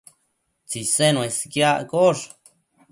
Tsisen 0.69 1.15
uesquiaccosh 1.21 2.25